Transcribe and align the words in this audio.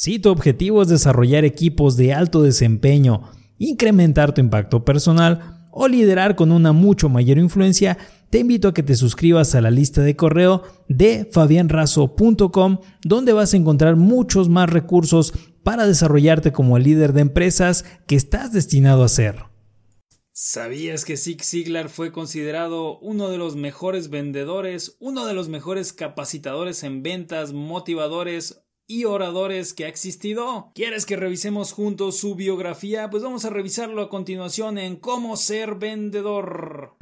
Si 0.00 0.20
tu 0.20 0.30
objetivo 0.30 0.80
es 0.80 0.86
desarrollar 0.86 1.44
equipos 1.44 1.96
de 1.96 2.14
alto 2.14 2.40
desempeño, 2.44 3.32
incrementar 3.58 4.32
tu 4.32 4.40
impacto 4.40 4.84
personal 4.84 5.66
o 5.72 5.88
liderar 5.88 6.36
con 6.36 6.52
una 6.52 6.72
mucho 6.72 7.08
mayor 7.08 7.36
influencia, 7.36 7.98
te 8.30 8.38
invito 8.38 8.68
a 8.68 8.74
que 8.74 8.84
te 8.84 8.94
suscribas 8.94 9.56
a 9.56 9.60
la 9.60 9.72
lista 9.72 10.00
de 10.02 10.14
correo 10.14 10.62
de 10.88 11.28
fabianrazo.com 11.32 12.78
donde 13.02 13.32
vas 13.32 13.52
a 13.52 13.56
encontrar 13.56 13.96
muchos 13.96 14.48
más 14.48 14.70
recursos 14.70 15.32
para 15.64 15.84
desarrollarte 15.84 16.52
como 16.52 16.76
el 16.76 16.84
líder 16.84 17.12
de 17.12 17.22
empresas 17.22 17.84
que 18.06 18.14
estás 18.14 18.52
destinado 18.52 19.02
a 19.02 19.08
ser. 19.08 19.46
¿Sabías 20.30 21.04
que 21.04 21.16
Zig 21.16 21.42
Ziglar 21.42 21.88
fue 21.88 22.12
considerado 22.12 23.00
uno 23.00 23.30
de 23.30 23.38
los 23.38 23.56
mejores 23.56 24.10
vendedores, 24.10 24.96
uno 25.00 25.26
de 25.26 25.34
los 25.34 25.48
mejores 25.48 25.92
capacitadores 25.92 26.84
en 26.84 27.02
ventas, 27.02 27.52
motivadores 27.52 28.62
y 28.88 29.04
oradores 29.04 29.74
que 29.74 29.84
ha 29.84 29.88
existido? 29.88 30.72
¿Quieres 30.74 31.06
que 31.06 31.14
revisemos 31.14 31.72
juntos 31.72 32.18
su 32.18 32.34
biografía? 32.34 33.10
Pues 33.10 33.22
vamos 33.22 33.44
a 33.44 33.50
revisarlo 33.50 34.02
a 34.02 34.08
continuación 34.08 34.78
en 34.78 34.96
Cómo 34.96 35.36
ser 35.36 35.76
vendedor 35.76 36.96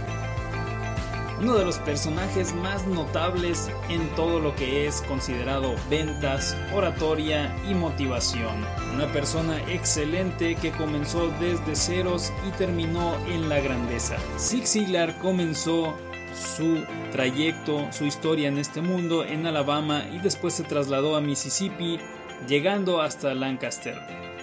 uno 1.41 1.55
de 1.57 1.65
los 1.65 1.79
personajes 1.79 2.55
más 2.55 2.87
notables 2.87 3.69
en 3.91 4.09
todo 4.15 4.41
lo 4.41 4.55
que 4.57 4.87
es 4.87 5.03
considerado 5.03 5.75
ventas, 5.91 6.57
oratoria 6.75 7.55
y 7.69 7.75
motivación. 7.75 8.65
Una 8.95 9.13
persona 9.13 9.61
excelente 9.71 10.55
que 10.57 10.71
comenzó 10.73 11.29
desde 11.39 11.77
ceros 11.77 12.33
y 12.49 12.51
terminó 12.57 13.15
en 13.27 13.49
la 13.49 13.61
grandeza. 13.61 14.17
Zig 14.39 14.67
Ziglar 14.67 15.19
comenzó 15.19 15.95
su 16.37 16.85
trayecto, 17.13 17.91
su 17.93 18.05
historia 18.05 18.49
en 18.49 18.59
este 18.59 18.83
mundo 18.83 19.25
en 19.25 19.47
Alabama 19.47 20.05
y 20.13 20.19
después 20.19 20.55
se 20.55 20.65
trasladó 20.65 21.17
a 21.17 21.21
Mississippi, 21.21 21.99
llegando 22.47 23.01
hasta 23.01 23.35
Lancaster 23.35 23.97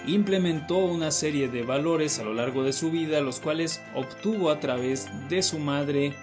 implementó 0.06 0.76
una 0.76 1.10
serie 1.10 1.48
de 1.48 1.62
valores 1.62 2.18
a 2.18 2.24
lo 2.24 2.34
largo 2.34 2.62
de 2.62 2.74
su 2.74 2.90
vida, 2.90 3.22
los 3.22 3.40
cuales 3.40 3.82
obtuvo 3.94 4.50
a 4.50 4.60
través 4.60 5.08
de 5.30 5.42
su 5.42 5.58
madre 5.58 6.14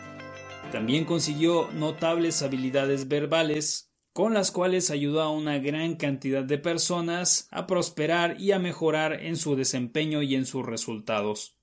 también 0.71 1.03
consiguió 1.03 1.69
notables 1.73 2.41
habilidades 2.41 3.09
verbales, 3.09 3.91
con 4.13 4.33
las 4.33 4.51
cuales 4.51 4.89
ayudó 4.89 5.21
a 5.21 5.29
una 5.29 5.59
gran 5.59 5.95
cantidad 5.95 6.43
de 6.43 6.57
personas 6.57 7.49
a 7.51 7.67
prosperar 7.67 8.39
y 8.39 8.53
a 8.53 8.59
mejorar 8.59 9.21
en 9.21 9.35
su 9.35 9.57
desempeño 9.57 10.21
y 10.21 10.35
en 10.35 10.45
sus 10.45 10.65
resultados. 10.65 11.57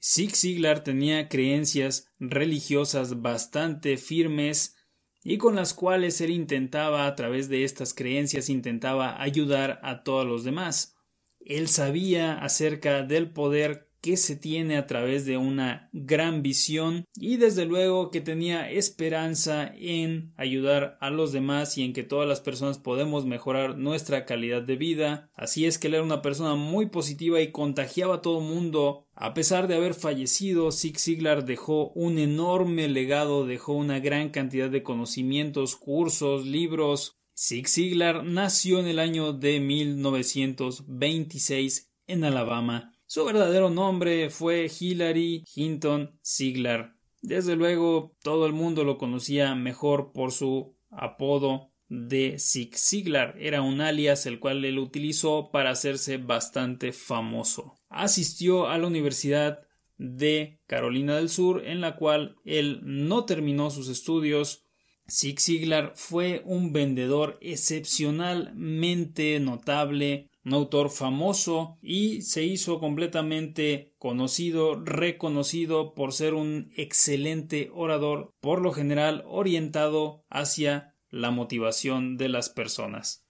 Zig 0.00 0.36
Ziglar 0.36 0.84
tenía 0.84 1.28
creencias 1.28 2.12
religiosas 2.18 3.22
bastante 3.22 3.96
firmes 3.96 4.76
y 5.22 5.38
con 5.38 5.56
las 5.56 5.74
cuales 5.74 6.20
él 6.20 6.30
intentaba 6.30 7.06
a 7.06 7.14
través 7.16 7.48
de 7.48 7.64
estas 7.64 7.94
creencias 7.94 8.48
intentaba 8.48 9.20
ayudar 9.20 9.80
a 9.82 10.04
todos 10.04 10.24
los 10.24 10.44
demás. 10.44 10.94
Él 11.40 11.68
sabía 11.68 12.38
acerca 12.38 13.02
del 13.02 13.32
poder 13.32 13.90
que 14.00 14.16
se 14.16 14.36
tiene 14.36 14.76
a 14.76 14.86
través 14.86 15.26
de 15.26 15.36
una 15.36 15.88
gran 15.92 16.42
visión 16.42 17.04
y 17.16 17.36
desde 17.36 17.66
luego 17.66 18.10
que 18.10 18.20
tenía 18.20 18.68
esperanza 18.70 19.72
en 19.76 20.32
ayudar 20.36 20.96
a 21.00 21.10
los 21.10 21.32
demás 21.32 21.76
y 21.78 21.84
en 21.84 21.92
que 21.92 22.04
todas 22.04 22.28
las 22.28 22.40
personas 22.40 22.78
podemos 22.78 23.26
mejorar 23.26 23.78
nuestra 23.78 24.24
calidad 24.24 24.62
de 24.62 24.76
vida. 24.76 25.30
Así 25.34 25.66
es 25.66 25.78
que 25.78 25.88
él 25.88 25.94
era 25.94 26.02
una 26.02 26.22
persona 26.22 26.54
muy 26.54 26.86
positiva 26.86 27.40
y 27.40 27.52
contagiaba 27.52 28.16
a 28.16 28.22
todo 28.22 28.40
mundo. 28.40 29.06
A 29.14 29.34
pesar 29.34 29.68
de 29.68 29.74
haber 29.74 29.94
fallecido, 29.94 30.72
Zig 30.72 30.98
Ziglar 30.98 31.44
dejó 31.44 31.90
un 31.90 32.18
enorme 32.18 32.88
legado, 32.88 33.46
dejó 33.46 33.72
una 33.72 33.98
gran 33.98 34.30
cantidad 34.30 34.70
de 34.70 34.82
conocimientos, 34.82 35.76
cursos, 35.76 36.46
libros. 36.46 37.16
Zig 37.34 37.68
Ziglar 37.68 38.24
nació 38.24 38.80
en 38.80 38.86
el 38.86 38.98
año 38.98 39.32
de 39.32 39.60
1926 39.60 41.92
en 42.06 42.24
Alabama 42.24 42.95
su 43.06 43.24
verdadero 43.24 43.70
nombre 43.70 44.30
fue 44.30 44.70
Hilary 44.78 45.44
Hinton 45.54 46.18
Ziegler. 46.24 46.92
Desde 47.22 47.56
luego, 47.56 48.14
todo 48.22 48.46
el 48.46 48.52
mundo 48.52 48.84
lo 48.84 48.98
conocía 48.98 49.54
mejor 49.54 50.12
por 50.12 50.32
su 50.32 50.76
apodo 50.90 51.70
de 51.88 52.38
Zig 52.38 52.76
Ziglar. 52.76 53.36
Era 53.38 53.62
un 53.62 53.80
alias 53.80 54.26
el 54.26 54.38
cual 54.38 54.64
él 54.64 54.78
utilizó 54.78 55.50
para 55.50 55.70
hacerse 55.70 56.18
bastante 56.18 56.92
famoso. 56.92 57.74
Asistió 57.88 58.68
a 58.68 58.78
la 58.78 58.86
Universidad 58.86 59.60
de 59.98 60.60
Carolina 60.66 61.16
del 61.16 61.28
Sur, 61.28 61.66
en 61.66 61.80
la 61.80 61.96
cual 61.96 62.36
él 62.44 62.80
no 62.82 63.24
terminó 63.24 63.70
sus 63.70 63.88
estudios. 63.88 64.64
Zig 65.08 65.40
Ziglar 65.40 65.92
fue 65.94 66.42
un 66.44 66.72
vendedor 66.72 67.38
excepcionalmente 67.40 69.38
notable, 69.40 70.30
un 70.46 70.54
autor 70.54 70.90
famoso 70.90 71.76
y 71.82 72.22
se 72.22 72.44
hizo 72.44 72.78
completamente 72.78 73.94
conocido, 73.98 74.80
reconocido 74.80 75.92
por 75.92 76.12
ser 76.12 76.34
un 76.34 76.70
excelente 76.76 77.68
orador, 77.74 78.32
por 78.40 78.62
lo 78.62 78.72
general 78.72 79.24
orientado 79.26 80.24
hacia 80.30 80.94
la 81.10 81.32
motivación 81.32 82.16
de 82.16 82.28
las 82.28 82.48
personas. 82.48 83.26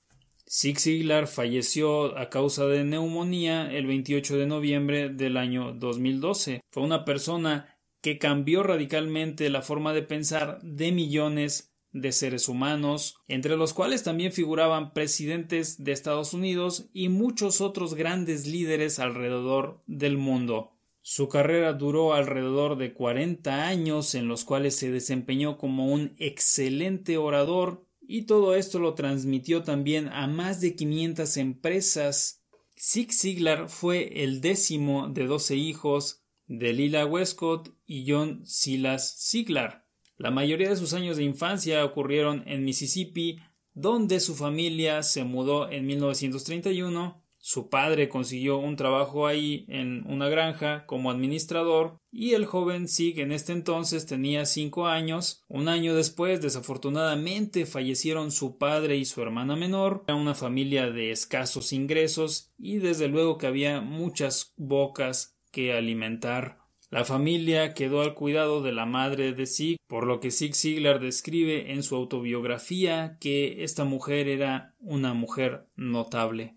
Zig 0.47 0.79
Ziglar 0.79 1.27
falleció 1.27 2.19
a 2.19 2.29
causa 2.29 2.67
de 2.67 2.85
neumonía 2.85 3.73
el 3.73 3.87
28 3.87 4.37
de 4.37 4.47
noviembre 4.47 5.09
del 5.09 5.39
año 5.39 5.73
2012. 5.73 6.61
Fue 6.71 6.83
una 6.83 7.07
persona 7.07 7.79
que 8.03 8.19
cambió 8.19 8.63
radicalmente 8.63 9.49
la 9.49 9.63
forma 9.63 9.95
de 9.95 10.03
pensar 10.03 10.61
de 10.63 10.93
millones 10.93 11.76
de 12.01 12.13
seres 12.13 12.49
humanos, 12.49 13.17
entre 13.29 13.57
los 13.57 13.73
cuales 13.73 14.03
también 14.03 14.33
figuraban 14.33 14.93
presidentes 14.93 15.83
de 15.83 15.93
Estados 15.93 16.35
Unidos 16.35 16.89
y 16.93 17.09
muchos 17.09 17.61
otros 17.61 17.95
grandes 17.95 18.47
líderes 18.47 18.99
alrededor 18.99 19.83
del 19.87 20.19
mundo. 20.19 20.73
Su 21.01 21.29
carrera 21.29 21.73
duró 21.73 22.15
alrededor 22.15 22.77
de 22.77 22.93
40 22.93 23.67
años 23.67 24.15
en 24.15 24.29
los 24.29 24.45
cuales 24.45 24.77
se 24.77 24.91
desempeñó 24.91 25.57
como 25.57 25.87
un 25.87 26.15
excelente 26.19 27.17
orador 27.17 27.87
y 28.01 28.23
todo 28.23 28.55
esto 28.55 28.79
lo 28.79 28.95
transmitió 28.95 29.63
también 29.63 30.09
a 30.09 30.27
más 30.27 30.61
de 30.61 30.75
500 30.75 31.37
empresas. 31.37 32.43
Zig 32.77 33.13
Ziglar 33.13 33.69
fue 33.69 34.25
el 34.25 34.41
décimo 34.41 35.09
de 35.09 35.27
12 35.27 35.57
hijos 35.57 36.25
de 36.47 36.73
Lila 36.73 37.07
Westcott 37.07 37.75
y 37.87 38.11
John 38.11 38.45
Silas 38.45 39.17
Ziglar. 39.31 39.86
La 40.19 40.31
mayoría 40.31 40.71
de 40.71 40.77
sus 40.77 40.95
años 40.95 41.17
de 41.17 41.25
infancia 41.25 41.85
ocurrieron 41.85 42.43
en 42.47 42.65
Mississippi, 42.65 43.39
donde 43.75 44.21
su 44.21 44.35
familia 44.35 45.03
se 45.03 45.25
mudó 45.25 45.71
en 45.71 45.87
1931. 45.87 47.23
Su 47.39 47.69
padre 47.69 48.09
consiguió 48.09 48.59
un 48.59 48.75
trabajo 48.75 49.29
ahí 49.29 49.67
en 49.69 50.05
una 50.09 50.29
granja 50.29 50.85
como 50.87 51.13
administrador 51.13 52.01
y 52.11 52.33
el 52.33 52.45
joven 52.45 52.89
Sig 52.89 53.21
en 53.21 53.31
este 53.31 53.53
entonces 53.53 54.05
tenía 54.05 54.47
cinco 54.47 54.89
años. 54.89 55.45
Un 55.47 55.69
año 55.69 55.95
después, 55.95 56.41
desafortunadamente, 56.41 57.65
fallecieron 57.65 58.33
su 58.33 58.59
padre 58.59 58.97
y 58.97 59.05
su 59.05 59.23
hermana 59.23 59.55
menor. 59.55 60.03
Era 60.09 60.17
una 60.17 60.35
familia 60.35 60.91
de 60.91 61.13
escasos 61.13 61.73
ingresos 61.73 62.53
y 62.59 62.79
desde 62.79 63.07
luego 63.07 63.39
que 63.39 63.47
había 63.47 63.81
muchas 63.81 64.55
bocas 64.57 65.39
que 65.53 65.73
alimentar. 65.73 66.66
La 66.89 67.05
familia 67.05 67.75
quedó 67.75 68.01
al 68.01 68.15
cuidado 68.15 68.63
de 68.63 68.71
la 68.71 68.87
madre 68.87 69.33
de 69.33 69.47
Zig, 69.47 69.77
por 69.89 70.07
lo 70.07 70.21
que 70.21 70.31
Zig 70.31 70.55
Ziglar 70.55 71.01
describe 71.01 71.73
en 71.73 71.83
su 71.83 71.97
autobiografía 71.97 73.19
que 73.21 73.65
esta 73.65 73.85
mujer 73.85 74.29
era 74.29 74.75
una 74.79 75.13
mujer 75.13 75.67
notable. 75.75 76.55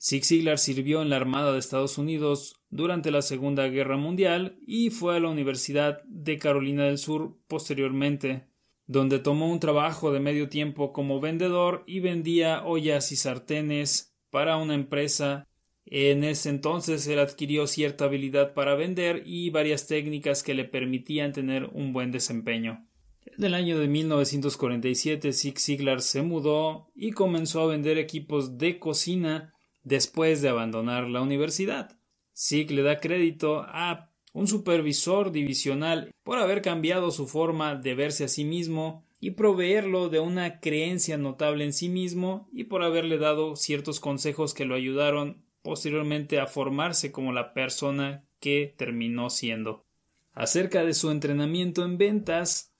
Zig 0.00 0.24
Ziglar 0.24 0.58
sirvió 0.58 1.02
en 1.02 1.08
la 1.08 1.16
Armada 1.16 1.52
de 1.52 1.60
Estados 1.60 1.98
Unidos 1.98 2.60
durante 2.68 3.12
la 3.12 3.22
Segunda 3.22 3.68
Guerra 3.68 3.96
Mundial 3.96 4.58
y 4.66 4.90
fue 4.90 5.16
a 5.16 5.20
la 5.20 5.30
Universidad 5.30 6.02
de 6.04 6.36
Carolina 6.38 6.84
del 6.84 6.98
Sur 6.98 7.38
posteriormente, 7.46 8.48
donde 8.86 9.20
tomó 9.20 9.50
un 9.50 9.60
trabajo 9.60 10.12
de 10.12 10.18
medio 10.18 10.48
tiempo 10.48 10.92
como 10.92 11.20
vendedor 11.20 11.84
y 11.86 12.00
vendía 12.00 12.64
ollas 12.64 13.12
y 13.12 13.16
sartenes 13.16 14.16
para 14.30 14.56
una 14.56 14.74
empresa 14.74 15.46
en 15.86 16.24
ese 16.24 16.48
entonces 16.48 17.06
él 17.06 17.18
adquirió 17.18 17.66
cierta 17.66 18.06
habilidad 18.06 18.54
para 18.54 18.74
vender 18.74 19.22
y 19.26 19.50
varias 19.50 19.86
técnicas 19.86 20.42
que 20.42 20.54
le 20.54 20.64
permitían 20.64 21.32
tener 21.32 21.64
un 21.72 21.92
buen 21.92 22.10
desempeño. 22.10 22.88
En 23.26 23.44
el 23.44 23.54
año 23.54 23.78
de 23.78 23.88
1947 23.88 25.32
Zig 25.32 25.58
Ziglar 25.58 26.00
se 26.00 26.22
mudó 26.22 26.88
y 26.94 27.12
comenzó 27.12 27.62
a 27.62 27.66
vender 27.66 27.98
equipos 27.98 28.58
de 28.58 28.78
cocina 28.78 29.52
después 29.82 30.40
de 30.40 30.48
abandonar 30.48 31.08
la 31.08 31.20
universidad. 31.20 31.98
Zig 32.34 32.70
le 32.70 32.82
da 32.82 33.00
crédito 33.00 33.62
a 33.66 34.10
un 34.32 34.48
supervisor 34.48 35.30
divisional 35.30 36.12
por 36.22 36.38
haber 36.38 36.60
cambiado 36.62 37.10
su 37.10 37.26
forma 37.26 37.76
de 37.76 37.94
verse 37.94 38.24
a 38.24 38.28
sí 38.28 38.44
mismo 38.44 39.06
y 39.20 39.32
proveerlo 39.32 40.08
de 40.08 40.20
una 40.20 40.60
creencia 40.60 41.16
notable 41.16 41.64
en 41.64 41.72
sí 41.72 41.88
mismo 41.88 42.48
y 42.52 42.64
por 42.64 42.82
haberle 42.82 43.16
dado 43.18 43.56
ciertos 43.56 44.00
consejos 44.00 44.52
que 44.52 44.64
lo 44.64 44.74
ayudaron 44.74 45.44
posteriormente 45.64 46.38
a 46.38 46.46
formarse 46.46 47.10
como 47.10 47.32
la 47.32 47.54
persona 47.54 48.22
que 48.38 48.74
terminó 48.76 49.30
siendo. 49.30 49.86
Acerca 50.34 50.84
de 50.84 50.92
su 50.92 51.10
entrenamiento 51.10 51.84
en 51.84 51.96
ventas, 51.96 52.74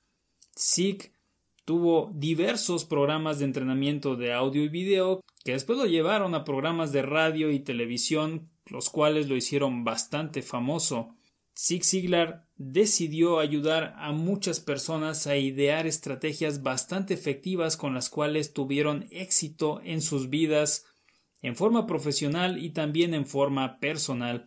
Zig 0.55 1.15
tuvo 1.65 2.13
diversos 2.15 2.85
programas 2.85 3.39
de 3.39 3.47
entrenamiento 3.47 4.17
de 4.17 4.35
audio 4.35 4.63
y 4.63 4.69
video 4.69 5.25
que 5.45 5.53
después 5.53 5.79
lo 5.79 5.87
llevaron 5.87 6.35
a 6.35 6.45
programas 6.45 6.93
de 6.93 7.01
radio 7.01 7.51
y 7.51 7.61
televisión, 7.61 8.51
los 8.67 8.91
cuales 8.91 9.31
lo 9.31 9.37
hicieron 9.37 9.83
bastante 9.83 10.43
famoso. 10.43 11.17
Zig 11.57 11.85
Ziglar 11.85 12.47
decidió 12.57 13.39
ayudar 13.39 13.95
a 13.97 14.13
muchas 14.13 14.61
personas 14.61 15.27
a 15.27 15.39
idear 15.39 15.87
estrategias 15.87 16.63
bastante 16.63 17.15
efectivas 17.15 17.79
con 17.79 17.95
las 17.95 18.11
cuales 18.11 18.53
tuvieron 18.53 19.07
éxito 19.11 19.81
en 19.85 20.03
sus 20.03 20.29
vidas 20.29 20.85
en 21.45 21.57
forma 21.57 21.87
profesional 21.87 22.57
y 22.57 22.71
también 22.71 23.13
en 23.13 23.27
forma 23.27 23.79
personal. 23.79 24.47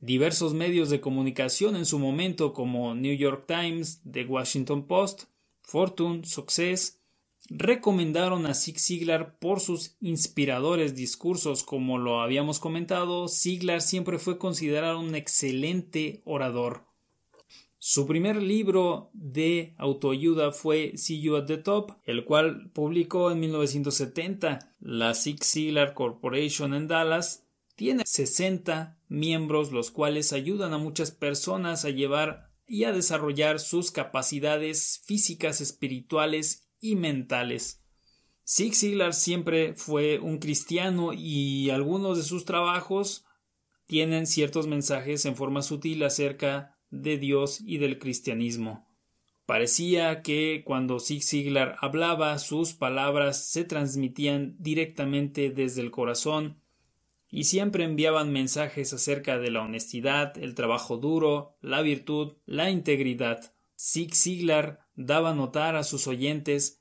Diversos 0.00 0.52
medios 0.52 0.90
de 0.90 1.00
comunicación 1.00 1.76
en 1.76 1.86
su 1.86 1.98
momento 1.98 2.52
como 2.52 2.94
New 2.94 3.16
York 3.16 3.46
Times, 3.46 4.02
The 4.08 4.26
Washington 4.26 4.86
Post, 4.86 5.22
Fortune, 5.62 6.26
Success, 6.26 7.00
recomendaron 7.48 8.44
a 8.44 8.52
Zig 8.52 8.78
Ziglar 8.78 9.38
por 9.38 9.60
sus 9.60 9.96
inspiradores 9.98 10.94
discursos. 10.94 11.64
Como 11.64 11.96
lo 11.96 12.20
habíamos 12.20 12.58
comentado, 12.58 13.26
Ziglar 13.26 13.80
siempre 13.80 14.18
fue 14.18 14.36
considerado 14.36 15.00
un 15.00 15.14
excelente 15.14 16.20
orador. 16.26 16.84
Su 17.86 18.06
primer 18.06 18.42
libro 18.42 19.10
de 19.12 19.74
autoayuda 19.76 20.52
fue 20.52 20.96
See 20.96 21.20
You 21.20 21.36
at 21.36 21.44
the 21.44 21.58
Top, 21.58 21.92
el 22.06 22.24
cual 22.24 22.70
publicó 22.72 23.30
en 23.30 23.40
1970. 23.40 24.74
La 24.80 25.12
Zig 25.12 25.44
Ziglar 25.44 25.92
Corporation 25.92 26.72
en 26.72 26.88
Dallas 26.88 27.44
tiene 27.76 28.04
60 28.06 28.98
miembros 29.08 29.70
los 29.70 29.90
cuales 29.90 30.32
ayudan 30.32 30.72
a 30.72 30.78
muchas 30.78 31.10
personas 31.10 31.84
a 31.84 31.90
llevar 31.90 32.48
y 32.66 32.84
a 32.84 32.92
desarrollar 32.92 33.60
sus 33.60 33.90
capacidades 33.90 35.02
físicas, 35.04 35.60
espirituales 35.60 36.70
y 36.80 36.96
mentales. 36.96 37.82
Zig 38.48 38.74
Ziglar 38.74 39.12
siempre 39.12 39.74
fue 39.74 40.20
un 40.20 40.38
cristiano 40.38 41.12
y 41.12 41.68
algunos 41.68 42.16
de 42.16 42.22
sus 42.22 42.46
trabajos 42.46 43.26
tienen 43.84 44.26
ciertos 44.26 44.66
mensajes 44.66 45.26
en 45.26 45.36
forma 45.36 45.60
sutil 45.60 46.02
acerca 46.02 46.73
de 47.02 47.18
Dios 47.18 47.60
y 47.64 47.78
del 47.78 47.98
cristianismo. 47.98 48.88
Parecía 49.46 50.22
que 50.22 50.62
cuando 50.64 51.00
Zig 51.00 51.22
Ziglar 51.22 51.76
hablaba 51.80 52.38
sus 52.38 52.72
palabras 52.72 53.46
se 53.46 53.64
transmitían 53.64 54.56
directamente 54.58 55.50
desde 55.50 55.82
el 55.82 55.90
corazón 55.90 56.62
y 57.28 57.44
siempre 57.44 57.84
enviaban 57.84 58.32
mensajes 58.32 58.92
acerca 58.92 59.38
de 59.38 59.50
la 59.50 59.62
honestidad, 59.62 60.38
el 60.38 60.54
trabajo 60.54 60.96
duro, 60.96 61.56
la 61.60 61.82
virtud, 61.82 62.36
la 62.46 62.70
integridad. 62.70 63.52
Zig 63.76 64.14
Ziglar 64.14 64.86
daba 64.94 65.34
notar 65.34 65.76
a 65.76 65.84
sus 65.84 66.06
oyentes 66.06 66.80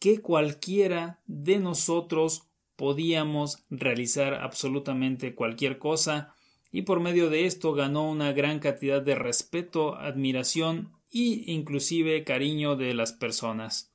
que 0.00 0.20
cualquiera 0.20 1.22
de 1.26 1.58
nosotros 1.58 2.50
podíamos 2.76 3.64
realizar 3.70 4.34
absolutamente 4.34 5.34
cualquier 5.34 5.78
cosa 5.78 6.33
y 6.74 6.82
por 6.82 6.98
medio 6.98 7.30
de 7.30 7.46
esto 7.46 7.72
ganó 7.72 8.10
una 8.10 8.32
gran 8.32 8.58
cantidad 8.58 9.00
de 9.00 9.14
respeto, 9.14 9.94
admiración 9.94 10.90
e 11.12 11.44
inclusive 11.46 12.24
cariño 12.24 12.74
de 12.74 12.94
las 12.94 13.12
personas. 13.12 13.94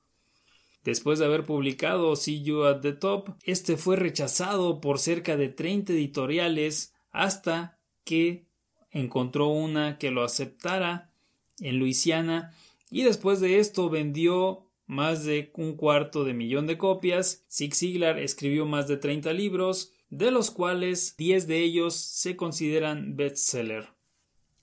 Después 0.86 1.20
de 1.20 1.26
haber 1.26 1.44
publicado 1.44 2.16
See 2.16 2.42
You 2.42 2.64
at 2.64 2.80
the 2.80 2.94
Top, 2.94 3.31
este 3.44 3.76
fue 3.76 3.98
rechazado 3.98 4.80
por 4.80 4.98
cerca 4.98 5.36
de 5.36 5.50
30 5.50 5.92
editoriales 5.92 6.94
hasta 7.12 7.81
que 8.06 8.46
encontró 8.92 9.50
una 9.50 9.98
que 9.98 10.10
lo 10.10 10.24
aceptara 10.24 11.12
en 11.60 11.80
Luisiana 11.80 12.56
y 12.90 13.04
después 13.04 13.42
de 13.42 13.60
esto 13.60 13.90
vendió 13.90 14.69
más 14.89 15.24
de 15.24 15.51
un 15.53 15.75
cuarto 15.75 16.24
de 16.24 16.33
millón 16.33 16.65
de 16.65 16.80
copias. 16.80 17.45
Zig 17.47 17.75
Ziglar 17.75 18.18
escribió 18.18 18.65
más 18.65 18.88
de 18.88 18.97
30 18.97 19.31
libros, 19.33 19.94
de 20.09 20.31
los 20.31 20.50
cuales 20.50 21.15
10 21.15 21.45
de 21.45 21.59
ellos 21.59 21.94
se 21.94 22.36
consideran 22.36 23.15
bestseller. 23.15 23.89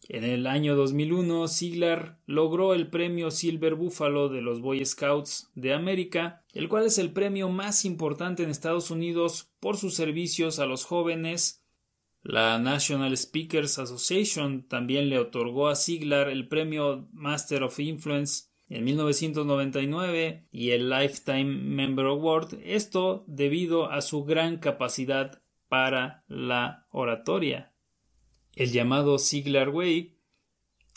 En 0.09 0.25
el 0.25 0.49
año 0.49 0.75
2001, 0.75 1.47
Siglar 1.47 2.19
logró 2.27 2.75
el 2.75 2.91
premio 2.91 3.31
Silver 3.31 3.77
Buffalo 3.77 4.29
de 4.29 4.43
los 4.43 4.61
Boy 4.61 4.85
Scouts 4.85 5.53
de 5.55 5.73
América, 5.73 6.45
el 6.53 6.69
cual 6.69 6.87
es 6.87 6.99
el 6.99 7.13
premio 7.13 7.49
más 7.49 7.85
importante 7.85 8.43
en 8.43 8.51
Estados 8.51 8.91
Unidos 8.91 9.53
por 9.61 9.77
sus 9.77 9.95
servicios 9.95 10.59
a 10.59 10.67
los 10.67 10.85
jóvenes. 10.85 11.63
La 12.23 12.59
National 12.59 13.17
Speakers 13.17 13.79
Association 13.79 14.67
también 14.67 15.09
le 15.09 15.21
otorgó 15.21 15.69
a 15.69 15.77
Siglar 15.77 16.29
el 16.29 16.49
premio 16.49 17.09
Master 17.13 17.63
of 17.63 17.79
Influence 17.79 18.47
en 18.69 18.85
1999 18.85 20.49
y 20.51 20.71
el 20.71 20.91
Lifetime 20.91 21.45
Member 21.45 22.07
Award, 22.07 22.59
esto 22.65 23.25
debido 23.29 23.91
a 23.91 24.03
su 24.03 24.25
gran 24.25 24.59
capacidad 24.59 25.43
para 25.69 26.25
la 26.29 26.87
oratoria. 26.91 27.73
El 28.55 28.73
llamado 28.73 29.19
Siglar 29.19 29.69
Way, 29.69 30.17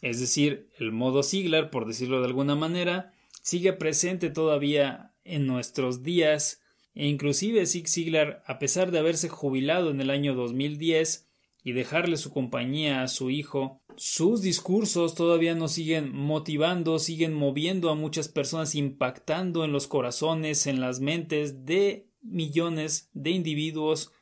es 0.02 0.20
decir, 0.20 0.70
el 0.80 0.92
modo 0.92 1.24
Siglar, 1.24 1.70
por 1.70 1.86
decirlo 1.86 2.22
de 2.22 2.28
alguna 2.28 2.56
manera, 2.56 3.14
sigue 3.42 3.74
presente 3.74 4.30
todavía 4.30 5.14
en 5.24 5.46
nuestros 5.46 6.04
días. 6.04 6.62
E 6.96 7.08
inclusive 7.08 7.66
Zig 7.66 7.88
Ziglar, 7.88 8.44
a 8.48 8.60
pesar 8.60 8.92
de 8.92 9.00
haberse 9.00 9.30
jubilado 9.30 9.92
en 9.92 10.02
el 10.02 10.10
año 10.10 10.34
2010 10.34 11.30
y 11.64 11.74
dejarle 11.74 12.18
su 12.18 12.32
compañía 12.32 13.04
a 13.04 13.08
su 13.08 13.30
hijo, 13.30 13.84
sus 14.00 14.42
discursos 14.42 15.14
todavía 15.14 15.56
nos 15.56 15.74
siguen 15.74 16.16
motivando, 16.16 17.00
siguen 17.00 17.34
moviendo 17.34 17.90
a 17.90 17.96
muchas 17.96 18.30
personas, 18.30 18.74
impactando 18.74 19.66
en 19.66 19.74
los 19.74 19.88
corazones, 19.88 20.68
en 20.68 20.80
las 20.80 21.02
mentes 21.02 21.66
de 21.66 22.08
millones 22.22 23.10
de 23.12 23.32
individuos, 23.32 24.14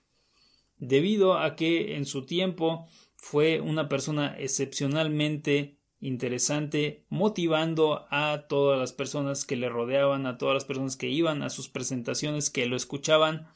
debido 0.78 1.38
a 1.38 1.56
que 1.56 1.96
en 1.96 2.08
su 2.08 2.26
tiempo 2.26 2.88
fue 3.18 3.62
una 3.62 3.88
persona 3.88 4.36
excepcionalmente 4.40 5.78
interesante, 6.00 7.06
motivando 7.10 8.08
a 8.10 8.48
todas 8.50 8.80
las 8.80 8.94
personas 8.94 9.46
que 9.46 9.58
le 9.58 9.70
rodeaban, 9.70 10.26
a 10.26 10.40
todas 10.40 10.56
las 10.56 10.66
personas 10.66 10.98
que 10.98 11.10
iban 11.10 11.44
a 11.44 11.52
sus 11.52 11.70
presentaciones, 11.70 12.50
que 12.50 12.66
lo 12.66 12.76
escuchaban. 12.76 13.48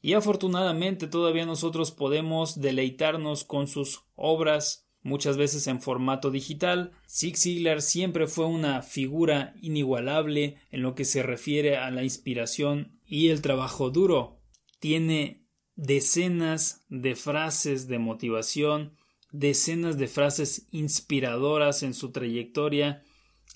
Y 0.00 0.12
afortunadamente 0.12 1.08
todavía 1.08 1.44
nosotros 1.44 1.90
podemos 1.90 2.60
deleitarnos 2.60 3.42
con 3.42 3.66
sus 3.66 4.04
obras, 4.14 4.84
muchas 5.04 5.36
veces 5.36 5.68
en 5.68 5.80
formato 5.80 6.32
digital. 6.32 6.90
Zig 7.08 7.36
Ziglar 7.36 7.82
siempre 7.82 8.26
fue 8.26 8.46
una 8.46 8.82
figura 8.82 9.54
inigualable 9.60 10.56
en 10.72 10.82
lo 10.82 10.96
que 10.96 11.04
se 11.04 11.22
refiere 11.22 11.76
a 11.76 11.92
la 11.92 12.02
inspiración 12.02 12.98
y 13.06 13.28
el 13.28 13.40
trabajo 13.42 13.90
duro. 13.90 14.40
Tiene 14.80 15.44
decenas 15.76 16.84
de 16.88 17.14
frases 17.14 17.86
de 17.86 17.98
motivación, 17.98 18.96
decenas 19.30 19.98
de 19.98 20.08
frases 20.08 20.66
inspiradoras 20.70 21.82
en 21.82 21.94
su 21.94 22.10
trayectoria, 22.10 23.02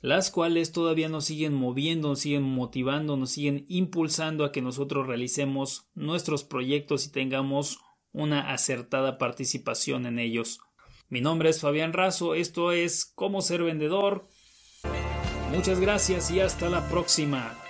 las 0.03 0.31
cuales 0.31 0.71
todavía 0.73 1.09
nos 1.09 1.25
siguen 1.25 1.55
moviendo, 1.55 2.09
nos 2.09 2.21
siguen 2.21 2.43
motivando, 2.43 3.17
nos 3.17 3.31
siguen 3.31 3.65
impulsando 3.69 4.45
a 4.45 4.53
que 4.53 4.63
nosotros 4.63 5.07
realicemos 5.07 5.89
nuestros 5.95 6.45
proyectos 6.45 7.07
y 7.07 7.11
tengamos 7.11 7.79
una 8.13 8.53
acertada 8.53 9.19
participación 9.19 10.07
en 10.07 10.19
ellos. 10.19 10.61
Mi 11.11 11.23
nombre 11.23 11.49
es 11.49 11.61
Fabián 11.61 11.95
Razo, 11.95 12.35
esto 12.35 12.73
es 12.73 13.07
Cómo 13.15 13.41
ser 13.41 13.63
vendedor. 13.63 14.27
Muchas 15.51 15.81
gracias 15.81 16.31
y 16.31 16.41
hasta 16.41 16.69
la 16.69 16.87
próxima. 16.89 17.68